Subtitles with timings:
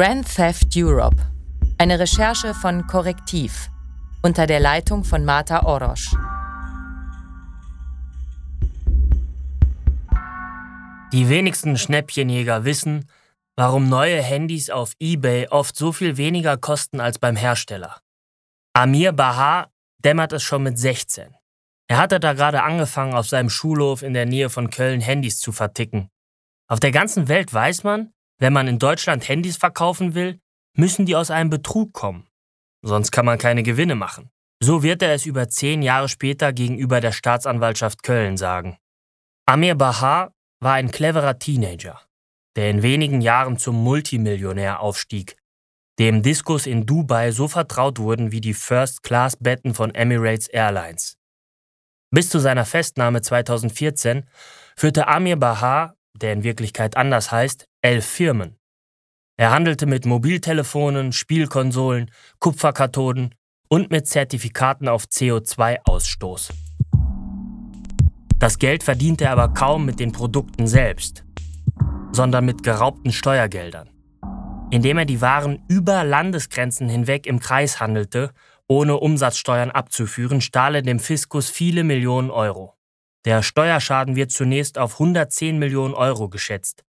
[0.00, 1.16] Grand Theft Europe.
[1.76, 3.68] Eine Recherche von Korrektiv
[4.22, 6.14] unter der Leitung von Marta Orosch.
[11.12, 13.10] Die wenigsten Schnäppchenjäger wissen,
[13.56, 18.00] warum neue Handys auf eBay oft so viel weniger kosten als beim Hersteller.
[18.74, 19.72] Amir Bahar
[20.04, 21.34] dämmert es schon mit 16.
[21.88, 25.50] Er hatte da gerade angefangen, auf seinem Schulhof in der Nähe von Köln Handys zu
[25.50, 26.08] verticken.
[26.68, 30.40] Auf der ganzen Welt weiß man, wenn man in Deutschland Handys verkaufen will,
[30.74, 32.28] müssen die aus einem Betrug kommen.
[32.82, 34.30] Sonst kann man keine Gewinne machen.
[34.60, 38.78] So wird er es über zehn Jahre später gegenüber der Staatsanwaltschaft Köln sagen.
[39.46, 42.00] Amir Bahar war ein cleverer Teenager,
[42.56, 45.36] der in wenigen Jahren zum Multimillionär aufstieg,
[45.98, 51.16] dem Diskus in Dubai so vertraut wurden wie die First-Class-Betten von Emirates Airlines.
[52.10, 54.28] Bis zu seiner Festnahme 2014
[54.76, 58.56] führte Amir Bahar, der in Wirklichkeit anders heißt, elf Firmen.
[59.36, 63.34] Er handelte mit Mobiltelefonen, Spielkonsolen, Kupferkathoden
[63.68, 66.50] und mit Zertifikaten auf CO2-Ausstoß.
[68.38, 71.24] Das Geld verdiente er aber kaum mit den Produkten selbst,
[72.12, 73.90] sondern mit geraubten Steuergeldern,
[74.70, 78.32] indem er die Waren über Landesgrenzen hinweg im Kreis handelte
[78.68, 82.74] ohne Umsatzsteuern abzuführen, stahl er dem Fiskus viele Millionen Euro.
[83.24, 86.84] Der Steuerschaden wird zunächst auf 110 Millionen Euro geschätzt.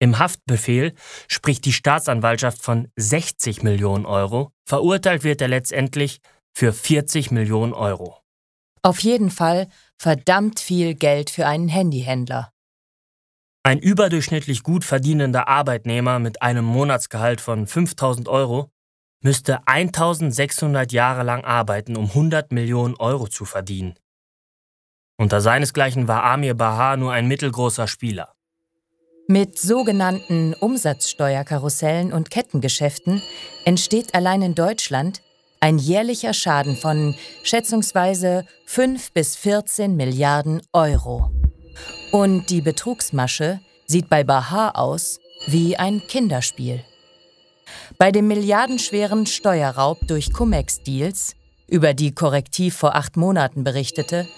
[0.00, 0.94] Im Haftbefehl
[1.28, 6.20] spricht die Staatsanwaltschaft von 60 Millionen Euro, verurteilt wird er letztendlich
[6.56, 8.18] für 40 Millionen Euro.
[8.82, 12.52] Auf jeden Fall verdammt viel Geld für einen Handyhändler.
[13.66, 18.70] Ein überdurchschnittlich gut verdienender Arbeitnehmer mit einem Monatsgehalt von 5000 Euro
[19.22, 23.94] müsste 1600 Jahre lang arbeiten, um 100 Millionen Euro zu verdienen.
[25.16, 28.34] Unter seinesgleichen war Amir Bahar nur ein mittelgroßer Spieler.
[29.26, 33.22] Mit sogenannten Umsatzsteuerkarussellen und Kettengeschäften
[33.64, 35.22] entsteht allein in Deutschland
[35.60, 41.30] ein jährlicher Schaden von schätzungsweise 5 bis 14 Milliarden Euro.
[42.12, 46.84] Und die Betrugsmasche sieht bei Bahar aus wie ein Kinderspiel.
[47.96, 51.34] Bei dem milliardenschweren Steuerraub durch Cum-Ex-Deals,
[51.66, 54.28] über die Korrektiv vor acht Monaten berichtete,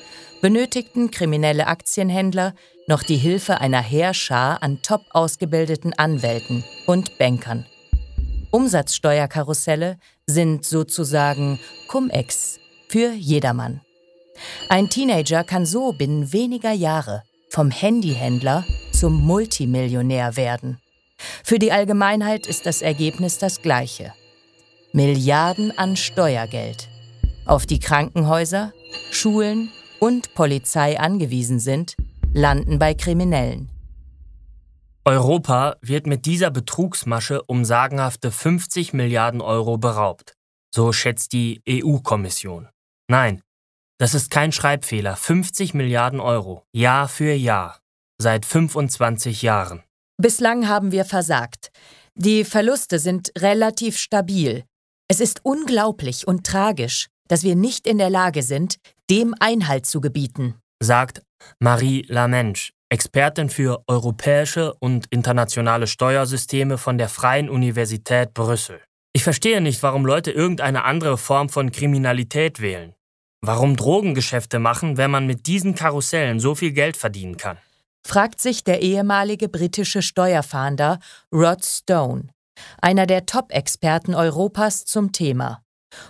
[0.40, 2.54] benötigten kriminelle Aktienhändler
[2.86, 7.66] noch die Hilfe einer Heerschar an top ausgebildeten Anwälten und Bankern.
[8.50, 11.58] Umsatzsteuerkarusselle sind sozusagen
[11.88, 12.58] Cum-Ex
[12.88, 13.80] für jedermann.
[14.68, 20.78] Ein Teenager kann so binnen weniger Jahre vom Handyhändler zum Multimillionär werden.
[21.42, 24.12] Für die Allgemeinheit ist das Ergebnis das gleiche.
[24.92, 26.88] Milliarden an Steuergeld,
[27.44, 28.72] auf die Krankenhäuser,
[29.10, 29.70] Schulen
[30.00, 31.96] und Polizei angewiesen sind,
[32.36, 33.70] landen bei Kriminellen.
[35.04, 40.34] Europa wird mit dieser Betrugsmasche um sagenhafte 50 Milliarden Euro beraubt.
[40.74, 42.68] So schätzt die EU-Kommission.
[43.08, 43.40] Nein,
[43.98, 45.16] das ist kein Schreibfehler.
[45.16, 47.80] 50 Milliarden Euro, Jahr für Jahr,
[48.18, 49.82] seit 25 Jahren.
[50.20, 51.70] Bislang haben wir versagt.
[52.14, 54.64] Die Verluste sind relativ stabil.
[55.08, 58.76] Es ist unglaublich und tragisch, dass wir nicht in der Lage sind,
[59.08, 61.22] dem Einhalt zu gebieten, sagt
[61.58, 68.80] Marie Lamensch, Expertin für europäische und internationale Steuersysteme von der Freien Universität Brüssel.
[69.12, 72.94] Ich verstehe nicht, warum Leute irgendeine andere Form von Kriminalität wählen.
[73.40, 77.58] Warum Drogengeschäfte machen, wenn man mit diesen Karussellen so viel Geld verdienen kann
[78.06, 81.00] fragt sich der ehemalige britische Steuerfahnder
[81.32, 82.28] Rod Stone,
[82.80, 85.62] einer der Top-Experten Europas zum Thema.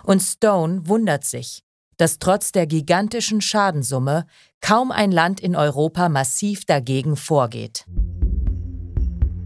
[0.03, 1.63] Und Stone wundert sich,
[1.97, 4.25] dass trotz der gigantischen Schadensumme
[4.61, 7.85] kaum ein Land in Europa massiv dagegen vorgeht.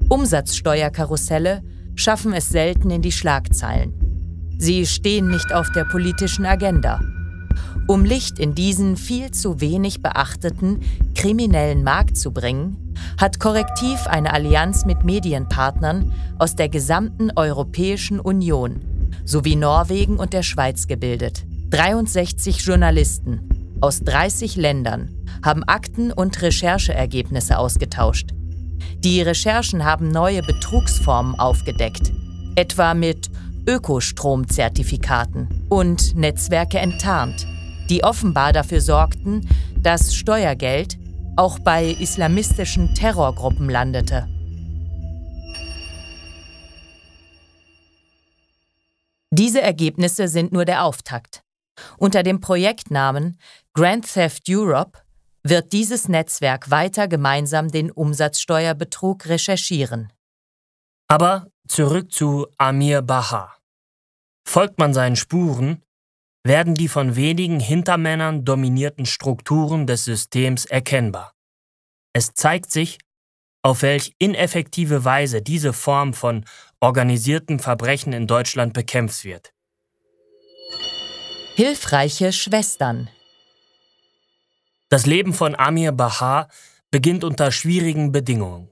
[0.10, 1.64] Umsatzsteuerkarusselle
[1.96, 3.94] schaffen es selten in die Schlagzeilen.
[4.58, 7.00] Sie stehen nicht auf der politischen Agenda.
[7.88, 10.82] Um Licht in diesen viel zu wenig beachteten
[11.16, 18.82] kriminellen Markt zu bringen, hat Korrektiv eine Allianz mit Medienpartnern aus der gesamten Europäischen Union
[19.26, 21.46] sowie Norwegen und der Schweiz gebildet.
[21.72, 25.10] 63 Journalisten aus 30 Ländern
[25.44, 28.30] haben Akten und Rechercheergebnisse ausgetauscht.
[29.00, 32.12] Die Recherchen haben neue Betrugsformen aufgedeckt,
[32.56, 33.32] etwa mit
[33.68, 37.48] Ökostromzertifikaten und Netzwerke enttarnt
[37.92, 39.48] die offenbar dafür sorgten,
[39.78, 40.98] dass Steuergeld
[41.36, 44.30] auch bei islamistischen Terrorgruppen landete.
[49.30, 51.44] Diese Ergebnisse sind nur der Auftakt.
[51.98, 53.40] Unter dem Projektnamen
[53.74, 55.00] Grand Theft Europe
[55.44, 60.12] wird dieses Netzwerk weiter gemeinsam den Umsatzsteuerbetrug recherchieren.
[61.08, 63.56] Aber zurück zu Amir Baha.
[64.48, 65.82] Folgt man seinen Spuren,
[66.44, 71.34] werden die von wenigen Hintermännern dominierten Strukturen des Systems erkennbar.
[72.14, 72.98] Es zeigt sich,
[73.64, 76.46] auf welch ineffektive Weise diese Form von
[76.80, 79.54] organisiertem Verbrechen in Deutschland bekämpft wird.
[81.64, 83.08] Hilfreiche Schwestern
[84.90, 86.50] Das Leben von Amir Bahar
[86.90, 88.72] beginnt unter schwierigen Bedingungen.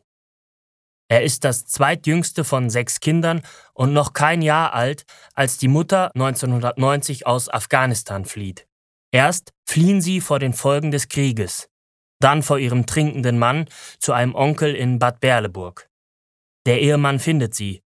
[1.07, 3.44] Er ist das zweitjüngste von sechs Kindern
[3.75, 5.06] und noch kein Jahr alt,
[5.36, 8.68] als die Mutter 1990 aus Afghanistan flieht.
[9.12, 11.69] Erst fliehen sie vor den Folgen des Krieges,
[12.18, 13.69] dann vor ihrem trinkenden Mann
[14.00, 15.92] zu einem Onkel in Bad Berleburg.
[16.65, 17.83] Der Ehemann findet sie.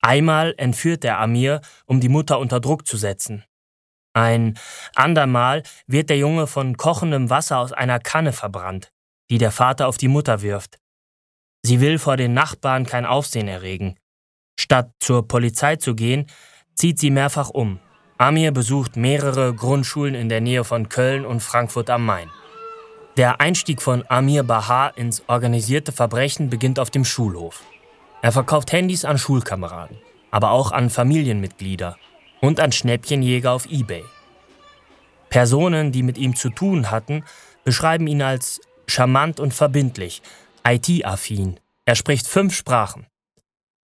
[0.00, 3.42] Einmal entführt er Amir, um die Mutter unter Druck zu setzen.
[4.18, 4.58] Ein
[4.96, 8.90] andermal wird der Junge von kochendem Wasser aus einer Kanne verbrannt,
[9.30, 10.80] die der Vater auf die Mutter wirft.
[11.62, 13.94] Sie will vor den Nachbarn kein Aufsehen erregen.
[14.58, 16.26] Statt zur Polizei zu gehen,
[16.74, 17.78] zieht sie mehrfach um.
[18.16, 22.28] Amir besucht mehrere Grundschulen in der Nähe von Köln und Frankfurt am Main.
[23.16, 27.62] Der Einstieg von Amir Bahar ins organisierte Verbrechen beginnt auf dem Schulhof.
[28.20, 29.96] Er verkauft Handys an Schulkameraden,
[30.32, 31.96] aber auch an Familienmitglieder
[32.40, 34.04] und an Schnäppchenjäger auf eBay.
[35.28, 37.24] Personen, die mit ihm zu tun hatten,
[37.64, 40.22] beschreiben ihn als charmant und verbindlich,
[40.66, 41.60] IT-affin.
[41.84, 43.06] Er spricht fünf Sprachen.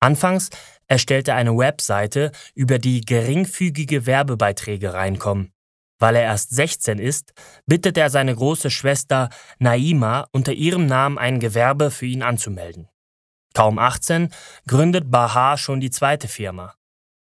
[0.00, 0.50] Anfangs
[0.88, 5.52] erstellt er eine Webseite, über die geringfügige Werbebeiträge reinkommen.
[5.98, 7.32] Weil er erst 16 ist,
[7.66, 12.88] bittet er seine große Schwester Naima unter ihrem Namen ein Gewerbe für ihn anzumelden.
[13.54, 14.32] Kaum 18
[14.66, 16.74] gründet Bahar schon die zweite Firma.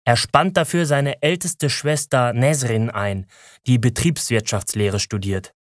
[0.06, 3.26] Er spannt dafür seine älteste Schwester Nesrin ein,
[3.66, 5.52] die Betriebswirtschaftslehre studiert.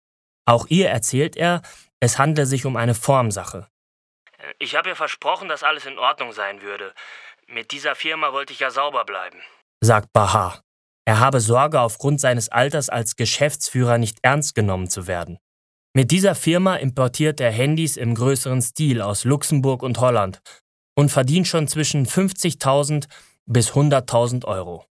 [0.46, 1.62] Auch ihr erzählt er,
[1.98, 3.68] es handle sich um eine Formsache.
[4.58, 6.92] Ich habe ihr versprochen, dass alles in Ordnung sein würde.
[7.46, 9.38] Mit dieser Firma wollte ich ja sauber bleiben,
[9.82, 10.60] sagt Bahar.
[11.06, 15.38] Er habe Sorge, aufgrund seines Alters als Geschäftsführer nicht ernst genommen zu werden.
[15.94, 20.40] Mit dieser Firma importiert er Handys im größeren Stil aus Luxemburg und Holland
[20.94, 23.06] und verdient schon zwischen 50.000
[23.46, 24.86] bis 100.000 Euro.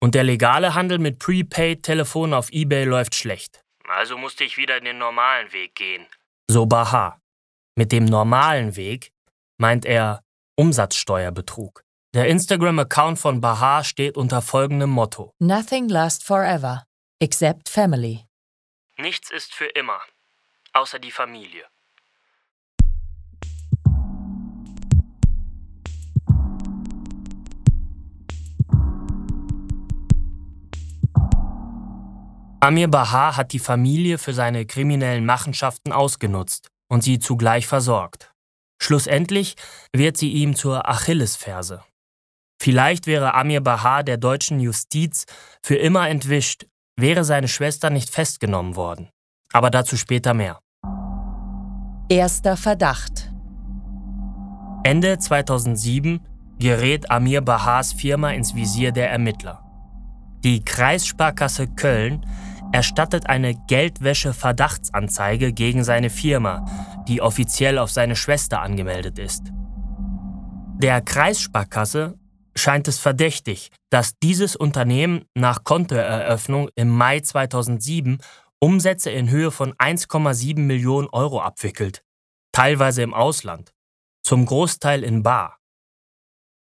[0.00, 3.64] Und der legale Handel mit Prepaid-Telefonen auf eBay läuft schlecht.
[3.88, 6.06] Also musste ich wieder den normalen Weg gehen.
[6.46, 7.20] So Bahar.
[7.74, 9.12] Mit dem normalen Weg
[9.58, 10.22] meint er
[10.56, 11.84] Umsatzsteuerbetrug.
[12.14, 16.84] Der Instagram-Account von Bahar steht unter folgendem Motto: Nothing lasts forever,
[17.20, 18.24] except family.
[18.96, 20.00] Nichts ist für immer,
[20.72, 21.64] außer die Familie.
[32.60, 38.32] Amir Bahar hat die Familie für seine kriminellen Machenschaften ausgenutzt und sie zugleich versorgt.
[38.82, 39.54] Schlussendlich
[39.94, 41.82] wird sie ihm zur Achillesferse.
[42.60, 45.24] Vielleicht wäre Amir Bahar der deutschen Justiz
[45.62, 46.66] für immer entwischt,
[46.96, 49.08] wäre seine Schwester nicht festgenommen worden.
[49.52, 50.58] Aber dazu später mehr.
[52.08, 53.30] Erster Verdacht.
[54.82, 56.20] Ende 2007
[56.58, 59.64] gerät Amir Bahars Firma ins Visier der Ermittler.
[60.42, 62.24] Die Kreissparkasse Köln
[62.72, 66.64] erstattet eine Geldwäsche-Verdachtsanzeige gegen seine Firma,
[67.08, 69.42] die offiziell auf seine Schwester angemeldet ist.
[70.80, 72.18] Der Kreissparkasse
[72.54, 78.18] scheint es verdächtig, dass dieses Unternehmen nach Kontoeröffnung im Mai 2007
[78.60, 82.02] Umsätze in Höhe von 1,7 Millionen Euro abwickelt,
[82.52, 83.72] teilweise im Ausland,
[84.22, 85.58] zum Großteil in Bar.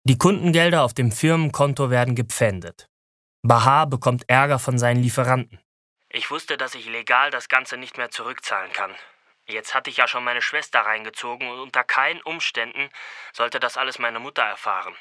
[0.05, 2.89] Die Kundengelder auf dem Firmenkonto werden gepfändet.
[3.43, 5.59] Bahar bekommt Ärger von seinen Lieferanten.
[6.13, 8.93] Ich wusste, dass ich legal das Ganze nicht mehr zurückzahlen kann.
[9.47, 12.91] Jetzt hatte ich ja schon meine Schwester reingezogen und unter keinen Umständen
[13.33, 14.95] sollte das alles meine Mutter erfahren.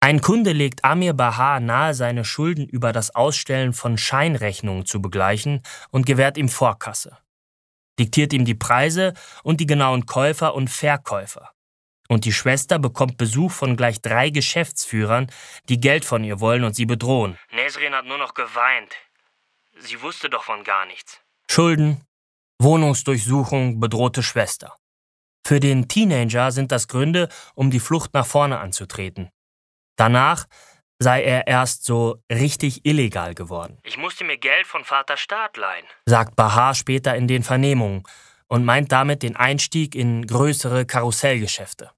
[0.00, 5.62] Ein Kunde legt Amir Bahar nahe, seine Schulden über das Ausstellen von Scheinrechnungen zu begleichen
[5.90, 7.18] und gewährt ihm Vorkasse.
[7.98, 11.52] Diktiert ihm die Preise und die genauen Käufer und Verkäufer.
[12.08, 15.30] Und die Schwester bekommt Besuch von gleich drei Geschäftsführern,
[15.68, 17.38] die Geld von ihr wollen und sie bedrohen.
[17.52, 18.94] Nesrin hat nur noch geweint.
[19.78, 21.20] Sie wusste doch von gar nichts.
[21.50, 22.04] Schulden,
[22.60, 24.76] Wohnungsdurchsuchung, bedrohte Schwester.
[25.46, 29.30] Für den Teenager sind das Gründe, um die Flucht nach vorne anzutreten.
[29.96, 30.46] Danach
[30.98, 33.78] sei er erst so richtig illegal geworden.
[33.82, 38.04] Ich musste mir Geld von Vater Staat leihen, sagt Bahar später in den Vernehmungen
[38.46, 41.90] und meint damit den Einstieg in größere Karussellgeschäfte.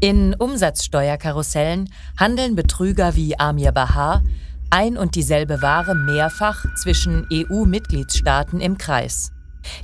[0.00, 4.22] In Umsatzsteuerkarussellen handeln Betrüger wie Amir Bahar
[4.70, 9.30] ein und dieselbe Ware mehrfach zwischen EU-Mitgliedstaaten im Kreis.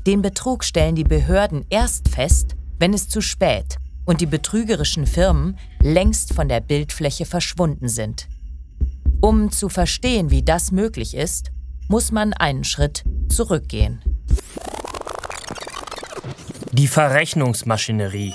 [0.06, 5.58] Den Betrug stellen die Behörden erst fest, wenn es zu spät und die betrügerischen Firmen
[5.80, 8.28] längst von der Bildfläche verschwunden sind.
[9.20, 11.52] Um zu verstehen, wie das möglich ist,
[11.88, 14.02] muss man einen Schritt zurückgehen.
[16.72, 18.34] Die Verrechnungsmaschinerie.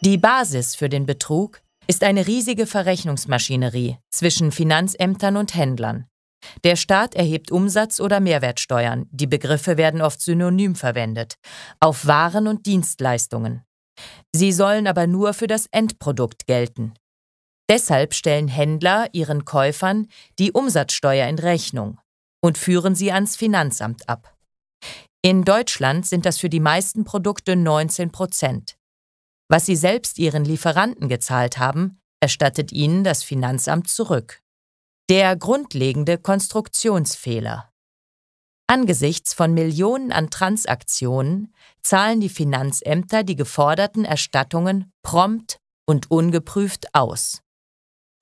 [0.00, 6.06] Die Basis für den Betrug ist eine riesige Verrechnungsmaschinerie zwischen Finanzämtern und Händlern.
[6.62, 11.36] Der Staat erhebt Umsatz- oder Mehrwertsteuern, die Begriffe werden oft synonym verwendet,
[11.80, 13.62] auf Waren und Dienstleistungen.
[14.34, 16.94] Sie sollen aber nur für das Endprodukt gelten.
[17.70, 21.98] Deshalb stellen Händler ihren Käufern die Umsatzsteuer in Rechnung
[22.42, 24.36] und führen sie ans Finanzamt ab.
[25.22, 28.76] In Deutschland sind das für die meisten Produkte 19 Prozent.
[29.48, 34.40] Was sie selbst ihren Lieferanten gezahlt haben, erstattet ihnen das Finanzamt zurück.
[35.10, 37.70] Der grundlegende Konstruktionsfehler.
[38.66, 47.42] Angesichts von Millionen an Transaktionen zahlen die Finanzämter die geforderten Erstattungen prompt und ungeprüft aus.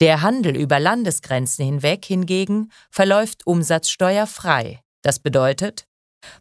[0.01, 4.81] Der Handel über Landesgrenzen hinweg hingegen verläuft umsatzsteuerfrei.
[5.03, 5.87] Das bedeutet,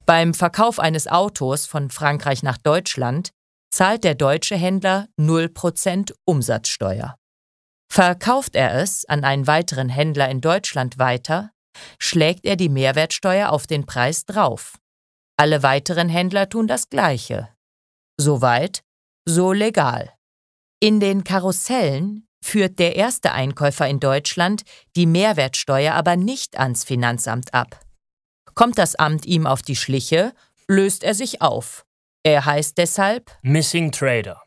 [0.08, 3.30] beim Verkauf eines Autos von Frankreich nach Deutschland
[3.72, 7.16] zahlt der deutsche Händler 0% Umsatzsteuer.
[7.92, 11.52] Verkauft er es an einen weiteren Händler in Deutschland weiter,
[12.00, 14.78] schlägt er die Mehrwertsteuer auf den Preis drauf.
[15.38, 17.50] Alle weiteren Händler tun das Gleiche.
[18.18, 18.84] Soweit,
[19.26, 20.14] so legal.
[20.80, 24.64] In den Karussellen führt der erste Einkäufer in Deutschland
[24.96, 27.80] die Mehrwertsteuer aber nicht ans Finanzamt ab.
[28.56, 30.34] Kommt das Amt ihm auf die Schliche,
[30.68, 31.86] löst er sich auf.
[32.24, 34.42] Er heißt deshalb Missing Trader.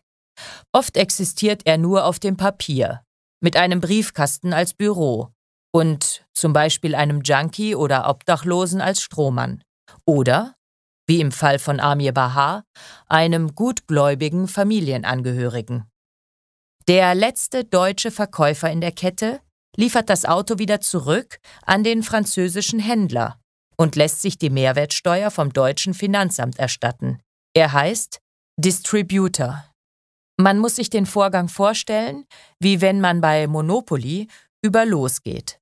[0.73, 3.03] Oft existiert er nur auf dem Papier,
[3.41, 5.31] mit einem Briefkasten als Büro
[5.73, 9.63] und zum Beispiel einem Junkie oder Obdachlosen als Strohmann.
[10.07, 10.55] Oder,
[11.09, 12.65] wie im Fall von Amir Bahar,
[13.09, 15.91] einem gutgläubigen Familienangehörigen.
[16.87, 19.41] Der letzte deutsche Verkäufer in der Kette
[19.77, 23.41] liefert das Auto wieder zurück an den französischen Händler
[23.77, 27.21] und lässt sich die Mehrwertsteuer vom deutschen Finanzamt erstatten.
[27.55, 28.21] Er heißt
[28.57, 29.65] Distributor.
[30.37, 32.27] Man muss sich den Vorgang vorstellen,
[32.59, 34.27] wie wenn man bei Monopoly
[34.63, 35.61] über losgeht.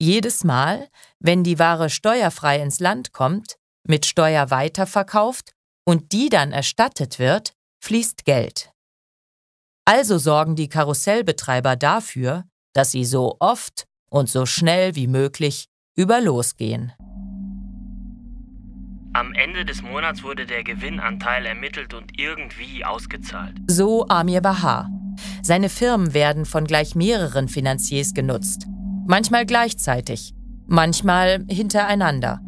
[0.00, 0.88] Jedes Mal,
[1.20, 5.52] wenn die Ware steuerfrei ins Land kommt, mit Steuer weiterverkauft
[5.86, 8.72] und die dann erstattet wird, fließt Geld.
[9.84, 16.22] Also sorgen die Karussellbetreiber dafür, dass sie so oft und so schnell wie möglich über
[16.22, 16.92] losgehen.
[19.16, 23.54] Am Ende des Monats wurde der Gewinnanteil ermittelt und irgendwie ausgezahlt.
[23.68, 24.90] So Amir Bahar.
[25.40, 28.66] Seine Firmen werden von gleich mehreren Finanziers genutzt.
[29.06, 30.34] Manchmal gleichzeitig,
[30.66, 32.40] manchmal hintereinander.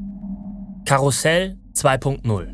[0.85, 2.52] Karussell 2.0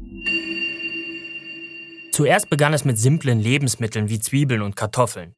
[2.12, 5.32] Zuerst begann es mit simplen Lebensmitteln wie Zwiebeln und Kartoffeln.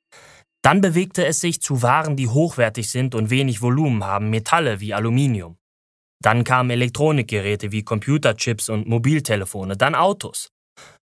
[0.63, 4.95] Dann bewegte es sich zu Waren, die hochwertig sind und wenig Volumen haben, Metalle wie
[4.95, 5.59] Aluminium.
[6.25, 10.49] Dann kamen Elektronikgeräte wie Computerchips und Mobiltelefone, dann Autos.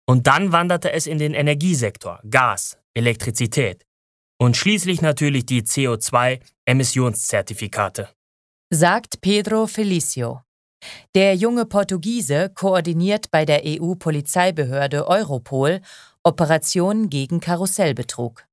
[0.07, 3.87] Und dann wanderte es in den Energiesektor, Gas, Elektrizität.
[4.39, 8.11] Und schließlich natürlich die CO2-Emissionszertifikate.
[8.69, 10.43] Sagt Pedro Felicio.
[11.15, 15.81] Der junge Portugiese koordiniert bei der EU-Polizeibehörde Europol
[16.25, 18.45] Operationen gegen Karussellbetrug.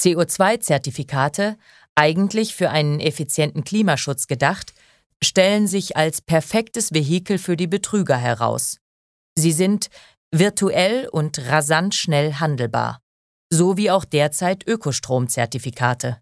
[0.00, 1.56] CO2-Zertifikate,
[1.96, 4.74] eigentlich für einen effizienten Klimaschutz gedacht,
[5.22, 8.78] stellen sich als perfektes Vehikel für die Betrüger heraus.
[9.36, 9.88] Sie sind
[10.32, 13.00] virtuell und rasant schnell handelbar,
[13.50, 16.20] so wie auch derzeit Ökostromzertifikate.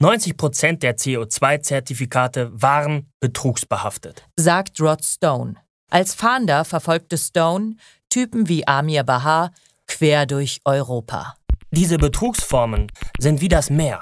[0.00, 5.54] 90 Prozent der CO2-Zertifikate waren betrugsbehaftet, sagt Rod Stone.
[5.90, 7.76] Als Fahnder verfolgte Stone
[8.10, 9.52] Typen wie Amir Bahar
[9.86, 11.36] quer durch Europa.
[11.70, 14.00] Diese Betrugsformen sind wie das Meer.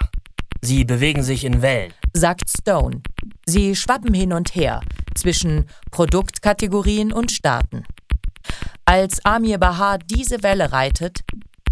[0.61, 3.03] Sie bewegen sich in Wellen, sagt Stone.
[3.47, 4.81] Sie schwappen hin und her
[5.15, 7.85] zwischen Produktkategorien und Staaten.
[8.85, 11.21] Als Amir Bahar diese Welle reitet,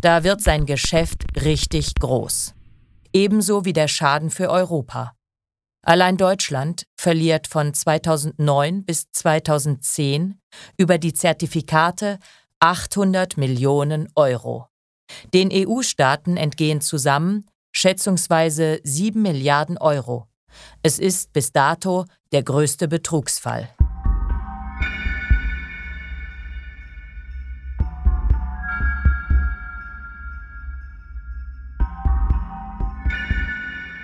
[0.01, 2.55] da wird sein Geschäft richtig groß.
[3.13, 5.13] Ebenso wie der Schaden für Europa.
[5.83, 10.39] Allein Deutschland verliert von 2009 bis 2010
[10.77, 12.19] über die Zertifikate
[12.61, 14.67] 800 Millionen Euro.
[15.33, 20.30] Den EU-Staaten entgehen zusammen schätzungsweise 7 Milliarden Euro.
[20.83, 23.69] Es ist bis dato der größte Betrugsfall.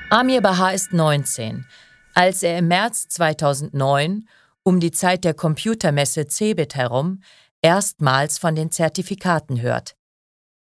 [0.08, 1.66] Amir Bahar ist 19.
[2.14, 4.28] Als er im März 2009,
[4.62, 7.22] um die Zeit der Computermesse Cebit herum,
[7.60, 9.96] erstmals von den Zertifikaten hört.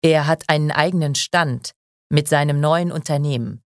[0.01, 1.71] Er hat einen eigenen Stand
[2.09, 3.62] mit seinem neuen Unternehmen.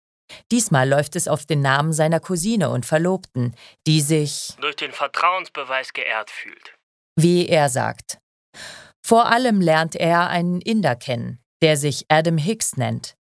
[0.51, 3.55] Diesmal läuft es auf den Namen seiner Cousine und Verlobten,
[3.87, 6.75] die sich durch den Vertrauensbeweis geehrt fühlt.
[7.17, 8.19] Wie er sagt.
[9.05, 13.15] Vor allem lernt er einen Inder kennen, der sich Adam Hicks nennt.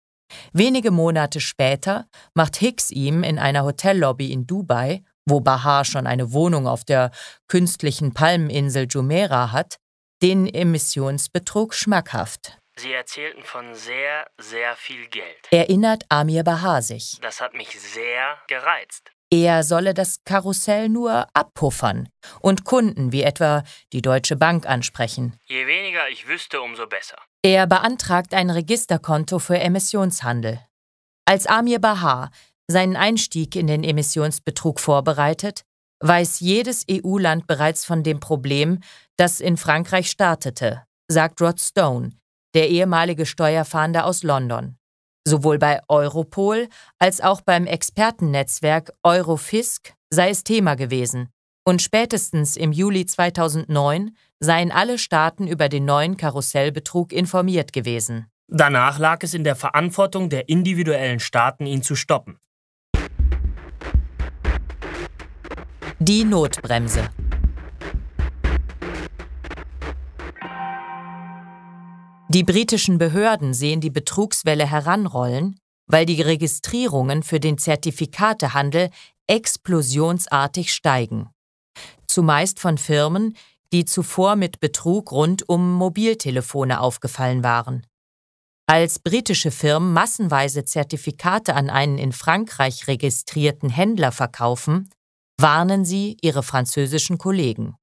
[0.52, 6.34] Wenige Monate später macht Hicks ihm in einer Hotellobby in Dubai, wo Bahar schon eine
[6.34, 7.12] Wohnung auf der
[7.48, 9.78] künstlichen Palmeninsel Jumeirah hat,
[10.22, 12.58] den Emissionsbetrug schmackhaft.
[12.76, 15.48] Sie erzählten von sehr, sehr viel Geld.
[15.52, 17.18] Erinnert Amir Bahar sich.
[17.22, 19.12] Das hat mich sehr gereizt.
[19.32, 25.40] Er solle das Karussell nur abpuffern und Kunden wie etwa die Deutsche Bank ansprechen.
[25.46, 27.18] Je weniger ich wüsste, umso besser.
[27.42, 30.60] Er beantragt ein Registerkonto für Emissionshandel.
[31.26, 32.30] Als Amir Bahar
[32.68, 35.64] seinen Einstieg in den Emissionsbetrug vorbereitet,
[36.00, 38.82] weiß jedes EU-Land bereits von dem Problem,
[39.18, 42.12] das in Frankreich startete, sagt Rod Stone,
[42.54, 44.78] der ehemalige Steuerfahnder aus London.
[45.26, 46.68] Sowohl bei Europol
[47.00, 51.30] als auch beim Expertennetzwerk Eurofisk sei es Thema gewesen.
[51.66, 58.28] Und spätestens im Juli 2009 seien alle Staaten über den neuen Karussellbetrug informiert gewesen.
[58.48, 62.38] Danach lag es in der Verantwortung der individuellen Staaten, ihn zu stoppen.
[66.00, 67.10] Die Notbremse.
[72.34, 78.90] Die britischen Behörden sehen die Betrugswelle heranrollen, weil die Registrierungen für den Zertifikatehandel
[79.28, 81.30] explosionsartig steigen.
[82.08, 83.38] Zumeist von Firmen,
[83.72, 87.86] die zuvor mit Betrug rund um Mobiltelefone aufgefallen waren.
[88.66, 94.90] Als britische Firmen massenweise Zertifikate an einen in Frankreich registrierten Händler verkaufen,
[95.38, 97.76] warnen sie ihre französischen Kollegen.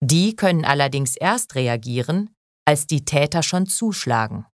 [0.00, 2.31] Die können allerdings erst reagieren,
[2.64, 4.46] als die Täter schon zuschlagen.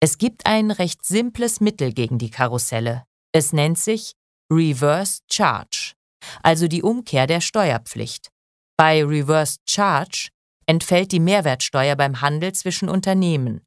[0.00, 3.04] Es gibt ein recht simples Mittel gegen die Karusselle.
[3.32, 4.14] Es nennt sich
[4.50, 5.94] Reverse Charge,
[6.42, 8.30] also die Umkehr der Steuerpflicht.
[8.76, 10.28] Bei Reverse Charge
[10.66, 13.60] entfällt die Mehrwertsteuer beim Handel zwischen Unternehmen.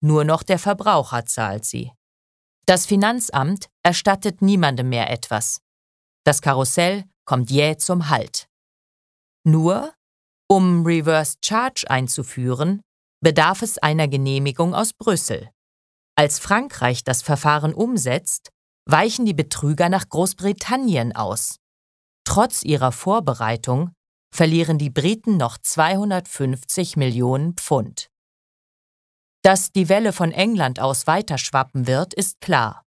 [0.00, 1.92] Nur noch der Verbraucher zahlt sie.
[2.66, 5.60] Das Finanzamt erstattet niemandem mehr etwas.
[6.24, 8.48] Das Karussell kommt jäh zum Halt.
[9.46, 9.92] Nur,
[10.48, 12.80] um Reverse Charge einzuführen,
[13.24, 15.50] bedarf es einer Genehmigung aus Brüssel.
[16.14, 18.50] Als Frankreich das Verfahren umsetzt,
[18.86, 21.56] weichen die Betrüger nach Großbritannien aus.
[22.24, 23.90] Trotz ihrer Vorbereitung
[24.32, 28.08] verlieren die Briten noch 250 Millionen Pfund.
[29.42, 32.84] Dass die Welle von England aus weiterschwappen wird, ist klar.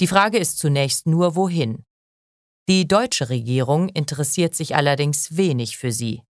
[0.00, 1.84] Die Frage ist zunächst nur, wohin.
[2.68, 6.22] Die deutsche Regierung interessiert sich allerdings wenig für sie.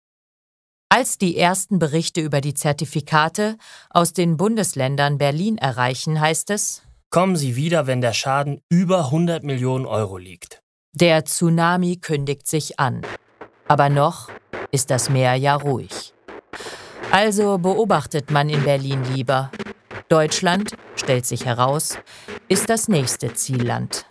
[0.89, 3.57] Als die ersten Berichte über die Zertifikate
[3.89, 9.43] aus den Bundesländern Berlin erreichen, heißt es, Kommen Sie wieder, wenn der Schaden über 100
[9.43, 10.61] Millionen Euro liegt.
[10.93, 13.01] Der Tsunami kündigt sich an.
[13.67, 14.29] Aber noch
[14.71, 16.13] ist das Meer ja ruhig.
[17.11, 19.51] Also beobachtet man in Berlin lieber.
[20.07, 21.97] Deutschland, stellt sich heraus,
[22.47, 24.05] ist das nächste Zielland.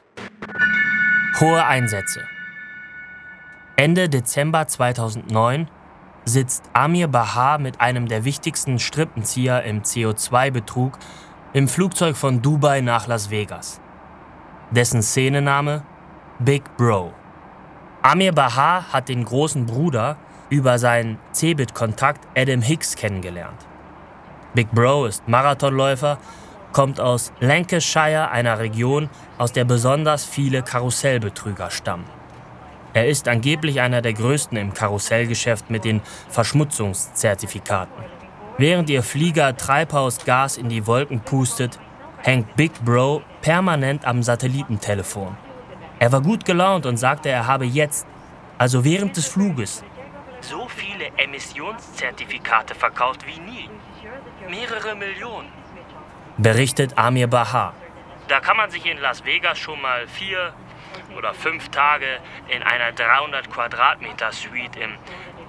[1.40, 2.20] Hohe Einsätze.
[3.76, 5.68] Ende Dezember 2009
[6.26, 10.98] sitzt Amir Bahar mit einem der wichtigsten Strippenzieher im CO2-Betrug
[11.52, 13.80] im Flugzeug von Dubai nach Las Vegas.
[14.72, 15.84] Dessen Szenename
[16.40, 17.14] Big Bro.
[18.02, 20.16] Amir Bahar hat den großen Bruder
[20.50, 23.64] über seinen Cebit-Kontakt Adam Hicks kennengelernt.
[24.54, 26.18] Big Bro ist Marathonläufer,
[26.72, 29.08] kommt aus Lancashire, einer Region,
[29.38, 32.04] aus der besonders viele Karussellbetrüger stammen.
[32.96, 38.02] Er ist angeblich einer der größten im Karussellgeschäft mit den Verschmutzungszertifikaten.
[38.56, 41.78] Während ihr Flieger Treibhausgas in die Wolken pustet,
[42.22, 45.36] hängt Big Bro permanent am Satellitentelefon.
[45.98, 48.06] Er war gut gelaunt und sagte, er habe jetzt,
[48.56, 49.84] also während des Fluges,
[50.40, 53.68] so viele Emissionszertifikate verkauft wie nie.
[54.48, 55.48] Mehrere Millionen.
[56.38, 57.74] Berichtet Amir Bahar.
[58.28, 60.54] Da kann man sich in Las Vegas schon mal vier,
[61.16, 62.06] oder fünf Tage
[62.48, 64.92] in einer 300 Quadratmeter Suite im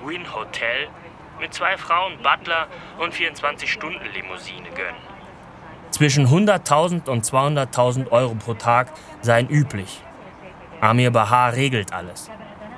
[0.06, 0.88] Wynn Hotel
[1.40, 5.02] mit zwei Frauen, Butler und 24-Stunden-Limousine gönnen.
[5.92, 10.02] Zwischen 100.000 und 200.000 Euro pro Tag seien üblich.
[10.82, 12.30] Amir Bahar regelt alles.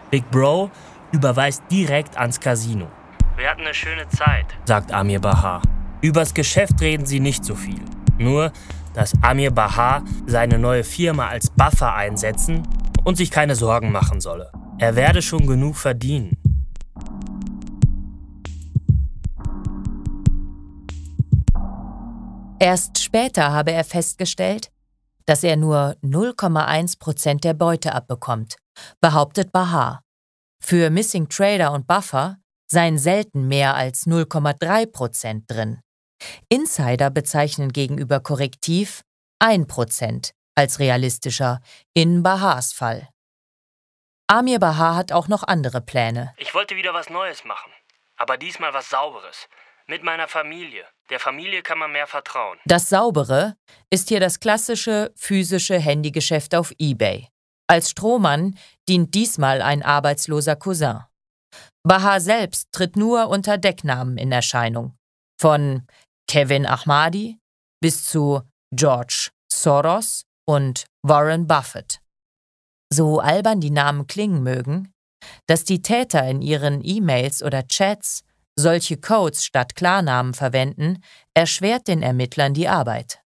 [0.09, 0.71] Big Bro
[1.11, 2.87] überweist direkt ans Casino.
[3.35, 5.61] Wir hatten eine schöne Zeit, sagt Amir Bahar.
[6.01, 7.81] Übers Geschäft reden sie nicht so viel.
[8.17, 8.51] Nur,
[8.93, 12.67] dass Amir Bahar seine neue Firma als Buffer einsetzen
[13.03, 14.51] und sich keine Sorgen machen solle.
[14.77, 16.37] Er werde schon genug verdienen.
[22.59, 24.69] Erst später habe er festgestellt,
[25.25, 28.57] dass er nur 0,1 Prozent der Beute abbekommt,
[28.99, 30.01] behauptet Bahar.
[30.61, 32.37] Für Missing Trader und Buffer
[32.69, 35.79] seien selten mehr als 0,3 Prozent drin.
[36.49, 39.01] Insider bezeichnen gegenüber Korrektiv
[39.39, 41.61] 1 Prozent als realistischer
[41.93, 43.09] in Bahars Fall.
[44.27, 46.33] Amir Bahar hat auch noch andere Pläne.
[46.37, 47.71] Ich wollte wieder was Neues machen,
[48.15, 49.47] aber diesmal was Sauberes.
[49.87, 50.85] Mit meiner Familie.
[51.09, 52.59] Der Familie kann man mehr vertrauen.
[52.65, 53.55] Das Saubere
[53.89, 57.27] ist hier das klassische physische Handygeschäft auf eBay.
[57.67, 58.55] Als Strohmann
[58.87, 60.99] dient diesmal ein arbeitsloser Cousin.
[61.81, 64.95] Bahar selbst tritt nur unter Decknamen in Erscheinung.
[65.41, 65.87] Von
[66.29, 67.39] Kevin Ahmadi
[67.81, 72.01] bis zu George Soros und Warren Buffett.
[72.93, 74.93] So albern die Namen klingen mögen,
[75.47, 78.21] dass die Täter in ihren E-Mails oder Chats
[78.55, 81.01] solche Codes statt Klarnamen verwenden,
[81.33, 83.23] erschwert den Ermittlern die Arbeit.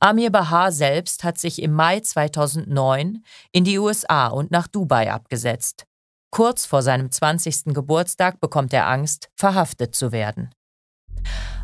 [0.00, 5.84] Amir Bahar selbst hat sich im Mai 2009 in die USA und nach Dubai abgesetzt.
[6.32, 7.66] Kurz vor seinem 20.
[7.66, 10.50] Geburtstag bekommt er Angst, verhaftet zu werden.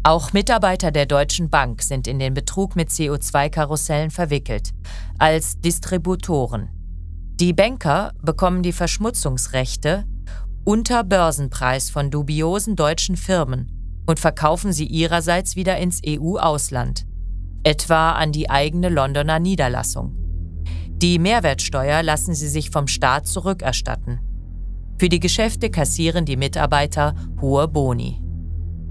[0.05, 4.71] Auch Mitarbeiter der Deutschen Bank sind in den Betrug mit CO2-Karussellen verwickelt,
[5.19, 6.71] als Distributoren.
[7.41, 10.05] Die Banker bekommen die Verschmutzungsrechte
[10.65, 17.05] unter Börsenpreis von dubiosen deutschen Firmen und verkaufen sie ihrerseits wieder ins EU-Ausland,
[17.65, 20.17] etwa an die eigene Londoner Niederlassung.
[21.03, 24.21] Die Mehrwertsteuer lassen sie sich vom Staat zurückerstatten.
[25.01, 28.22] Für die Geschäfte kassieren die Mitarbeiter hohe Boni.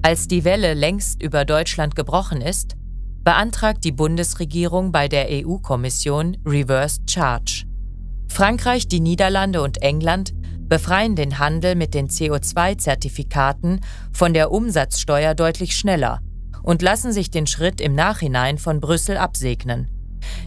[0.04, 2.76] Als die Welle längst über Deutschland gebrochen ist,
[3.24, 7.66] beantragt die Bundesregierung bei der EU-Kommission Reverse Charge.
[8.28, 10.34] Frankreich, die Niederlande und England
[10.68, 16.22] befreien den Handel mit den CO2-Zertifikaten von der Umsatzsteuer deutlich schneller
[16.64, 19.88] und lassen sich den Schritt im Nachhinein von Brüssel absegnen.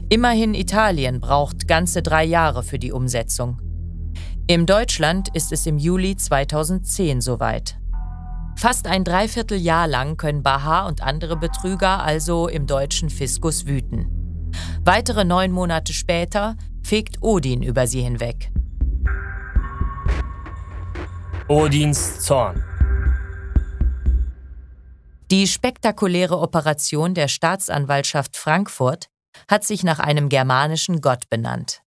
[0.09, 3.61] Immerhin Italien braucht ganze drei Jahre für die Umsetzung.
[4.49, 7.77] Im Deutschland ist es im Juli 2010 soweit.
[8.57, 14.53] Fast ein Dreivierteljahr lang können Baha und andere Betrüger also im deutschen Fiskus wüten.
[14.85, 18.51] Weitere neun Monate später fegt Odin über sie hinweg.
[21.49, 22.62] Odins Zorn.
[25.31, 29.09] Die spektakuläre Operation der Staatsanwaltschaft Frankfurt
[29.49, 31.83] hat sich nach einem germanischen Gott benannt.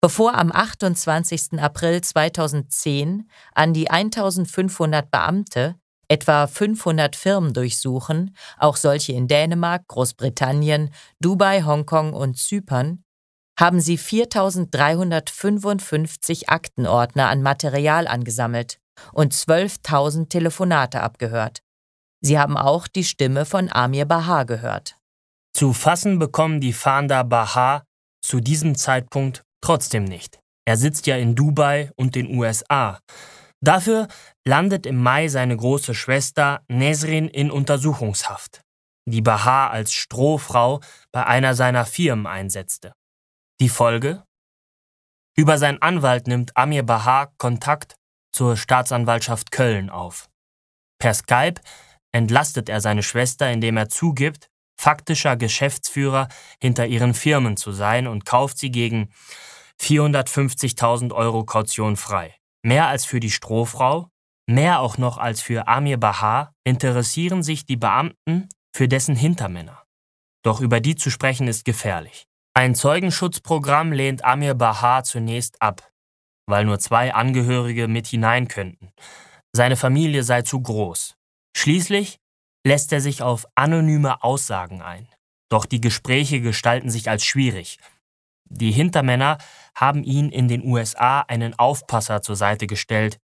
[0.00, 1.58] Bevor am 28.
[1.58, 5.74] April 2010 an die 1500 Beamte
[6.08, 10.88] etwa 500 Firmen durchsuchen, auch solche in Dänemark, Großbritannien,
[11.20, 13.04] Dubai, Hongkong und Zypern,
[13.58, 18.78] haben sie 4355 Aktenordner an Material angesammelt
[19.12, 21.62] und 12.000 Telefonate abgehört.
[22.20, 24.96] Sie haben auch die Stimme von Amir Bahar gehört.
[25.52, 27.84] Zu fassen bekommen die Fahnder Bahar
[28.24, 30.40] zu diesem Zeitpunkt trotzdem nicht.
[30.64, 32.98] Er sitzt ja in Dubai und den USA.
[33.60, 34.06] Dafür
[34.44, 38.62] landet im Mai seine große Schwester Nesrin in Untersuchungshaft,
[39.04, 40.80] die Bahar als Strohfrau
[41.12, 42.92] bei einer seiner Firmen einsetzte.
[43.60, 44.22] Die Folge?
[45.36, 47.96] Über seinen Anwalt nimmt Amir Bahar Kontakt
[48.32, 50.28] zur Staatsanwaltschaft Köln auf.
[51.00, 51.60] Per Skype
[52.12, 54.48] entlastet er seine Schwester, indem er zugibt,
[54.80, 56.28] faktischer Geschäftsführer
[56.60, 59.12] hinter ihren Firmen zu sein und kauft sie gegen
[59.80, 62.37] 450.000 Euro Kaution frei.
[62.62, 64.08] Mehr als für die Strohfrau,
[64.46, 69.84] mehr auch noch als für Amir Bahar interessieren sich die Beamten für dessen Hintermänner.
[70.44, 72.26] Doch über die zu sprechen ist gefährlich.
[72.54, 75.92] Ein Zeugenschutzprogramm lehnt Amir Bahar zunächst ab,
[76.46, 78.92] weil nur zwei Angehörige mit hinein könnten.
[79.52, 81.16] Seine Familie sei zu groß.
[81.56, 82.18] Schließlich
[82.66, 85.08] lässt er sich auf anonyme Aussagen ein.
[85.48, 87.78] Doch die Gespräche gestalten sich als schwierig.
[88.50, 89.38] Die Hintermänner
[89.74, 93.18] haben ihn in den USA einen Aufpasser zur Seite gestellt.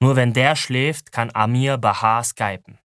[0.00, 2.78] Nur wenn der schläft, kann Amir Bahar skypen.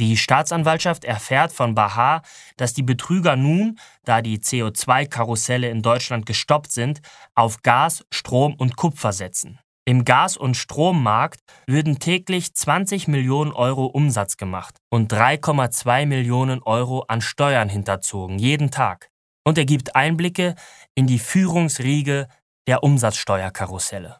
[0.00, 2.22] Die Staatsanwaltschaft erfährt von Bahar,
[2.56, 7.00] dass die Betrüger nun, da die CO2-Karusselle in Deutschland gestoppt sind,
[7.34, 9.58] auf Gas, Strom und Kupfer setzen.
[9.84, 17.06] Im Gas- und Strommarkt würden täglich 20 Millionen Euro Umsatz gemacht und 3,2 Millionen Euro
[17.08, 19.08] an Steuern hinterzogen, jeden Tag.
[19.44, 20.54] Und er gibt Einblicke
[20.94, 22.28] in die Führungsriege
[22.66, 24.18] der Umsatzsteuerkarusselle.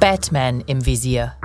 [0.00, 1.36] Batman im Visier.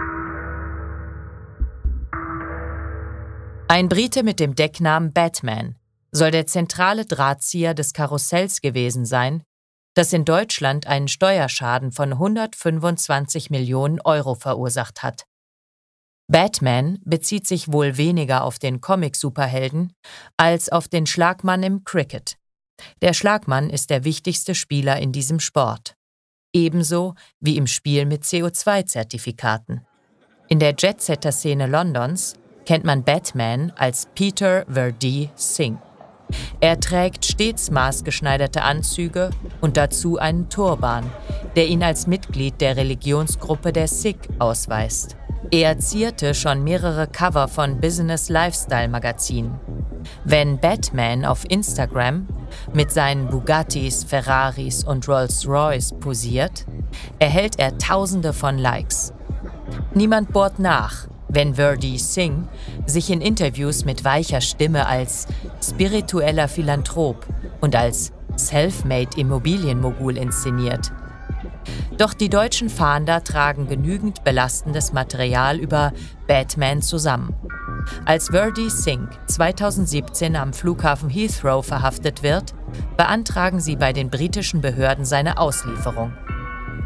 [3.67, 5.75] Ein Brite mit dem Decknamen Batman
[6.11, 9.43] soll der zentrale Drahtzieher des Karussells gewesen sein,
[9.95, 15.25] das in Deutschland einen Steuerschaden von 125 Millionen Euro verursacht hat.
[16.27, 19.93] Batman bezieht sich wohl weniger auf den Comic-Superhelden
[20.37, 22.37] als auf den Schlagmann im Cricket.
[23.01, 25.95] Der Schlagmann ist der wichtigste Spieler in diesem Sport.
[26.51, 29.85] Ebenso wie im Spiel mit CO2-Zertifikaten.
[30.47, 32.33] In der Jetsetter-Szene Londons
[32.65, 35.79] kennt man Batman als Peter Verdee Singh.
[36.59, 39.29] Er trägt stets maßgeschneiderte Anzüge
[39.61, 41.09] und dazu einen Turban,
[41.55, 45.15] der ihn als Mitglied der Religionsgruppe der Sikh ausweist.
[45.51, 49.59] Er zierte schon mehrere Cover von Business Lifestyle Magazinen.
[50.23, 52.27] Wenn Batman auf Instagram
[52.73, 56.65] mit seinen Bugattis, Ferraris und Rolls-Royce posiert,
[57.19, 59.13] erhält er Tausende von Likes.
[59.93, 62.47] Niemand bohrt nach, wenn Verdi Singh
[62.85, 65.27] sich in Interviews mit weicher Stimme als
[65.63, 67.25] spiritueller Philanthrop
[67.61, 70.91] und als Selfmade Immobilienmogul inszeniert.
[71.97, 75.93] Doch die deutschen Fahnder tragen genügend belastendes Material über
[76.27, 77.33] Batman zusammen.
[78.05, 82.53] Als Verdi Singh 2017 am Flughafen Heathrow verhaftet wird,
[82.97, 86.13] beantragen sie bei den britischen Behörden seine Auslieferung.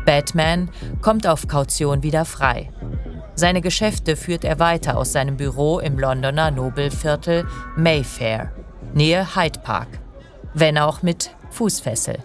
[0.05, 0.69] Batman
[1.01, 2.71] kommt auf Kaution wieder frei.
[3.35, 8.51] Seine Geschäfte führt er weiter aus seinem Büro im Londoner Nobelviertel Mayfair,
[8.93, 9.87] Nähe Hyde Park,
[10.53, 12.17] wenn auch mit Fußfessel.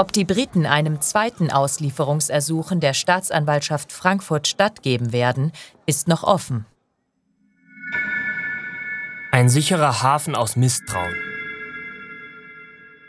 [0.00, 5.52] Ob die Briten einem zweiten Auslieferungsersuchen der Staatsanwaltschaft Frankfurt stattgeben werden,
[5.84, 6.64] ist noch offen.
[9.30, 11.14] Ein sicherer Hafen aus Misstrauen.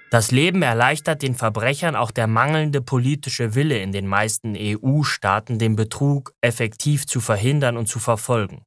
[0.10, 5.78] Das Leben erleichtert den Verbrechern auch der mangelnde politische Wille in den meisten EU-Staaten, den
[5.78, 8.66] Betrug effektiv zu verhindern und zu verfolgen.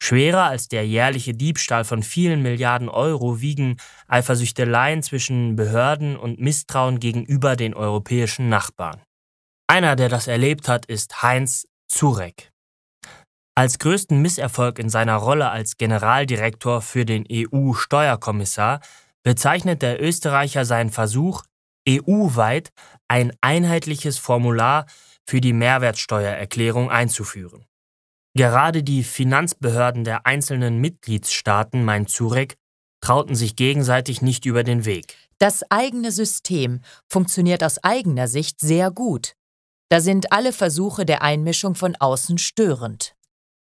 [0.00, 7.00] Schwerer als der jährliche Diebstahl von vielen Milliarden Euro wiegen Eifersüchteleien zwischen Behörden und Misstrauen
[7.00, 9.02] gegenüber den europäischen Nachbarn.
[9.66, 12.50] Einer, der das erlebt hat, ist Heinz Zurek.
[13.54, 18.80] Als größten Misserfolg in seiner Rolle als Generaldirektor für den EU-Steuerkommissar
[19.24, 21.42] bezeichnet der Österreicher seinen Versuch,
[21.88, 22.70] EU-weit
[23.08, 24.86] ein einheitliches Formular
[25.28, 27.64] für die Mehrwertsteuererklärung einzuführen.
[28.38, 32.54] Gerade die Finanzbehörden der einzelnen Mitgliedstaaten, meint Zurek,
[33.00, 35.16] trauten sich gegenseitig nicht über den Weg.
[35.38, 39.32] Das eigene System funktioniert aus eigener Sicht sehr gut.
[39.88, 43.16] Da sind alle Versuche der Einmischung von außen störend.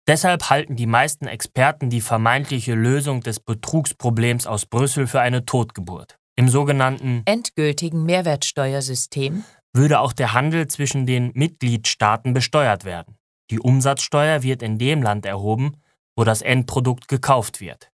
[0.06, 6.16] Deshalb halten die meisten Experten die vermeintliche Lösung des Betrugsproblems aus Brüssel für eine Totgeburt.
[6.34, 13.18] Im sogenannten endgültigen Mehrwertsteuersystem würde auch der Handel zwischen den Mitgliedstaaten besteuert werden.
[13.52, 15.76] Die Umsatzsteuer wird in dem Land erhoben,
[16.16, 17.90] wo das Endprodukt gekauft wird.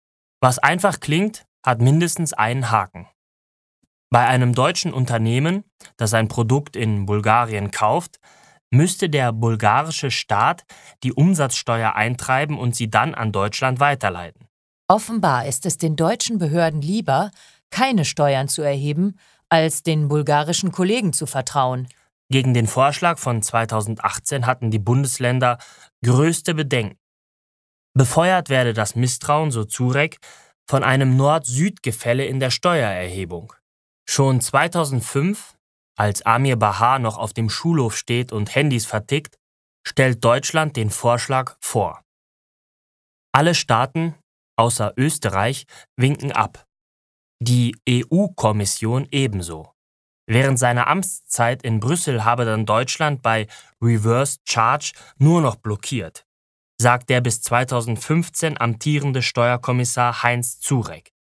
[0.42, 3.08] Was einfach klingt, hat mindestens einen Haken.
[4.10, 5.64] Bei einem deutschen Unternehmen,
[5.96, 8.20] das ein Produkt in Bulgarien kauft,
[8.72, 10.64] müsste der bulgarische Staat
[11.04, 14.48] die Umsatzsteuer eintreiben und sie dann an Deutschland weiterleiten.
[14.88, 17.30] Offenbar ist es den deutschen Behörden lieber,
[17.70, 21.88] keine Steuern zu erheben, als den bulgarischen Kollegen zu vertrauen.
[22.34, 25.60] Gegen den Vorschlag von 2018 hatten die Bundesländer
[26.04, 26.98] größte Bedenken.
[27.96, 30.18] Befeuert werde das Misstrauen, so Zurek,
[30.68, 33.54] von einem Nord-Süd-Gefälle in der Steuererhebung.
[34.10, 35.54] Schon 2005
[35.96, 39.38] als Amir Bahar noch auf dem Schulhof steht und Handys vertickt,
[39.88, 42.02] stellt Deutschland den Vorschlag vor.
[43.32, 44.16] Alle Staaten,
[44.58, 45.68] außer Österreich,
[45.98, 46.66] winken ab.
[47.40, 49.73] Die EU-Kommission ebenso.
[50.34, 53.46] Während seiner Amtszeit in Brüssel habe dann Deutschland bei
[53.80, 56.26] Reverse Charge nur noch blockiert,
[56.82, 61.14] sagt der bis 2015 amtierende Steuerkommissar Heinz Zurek.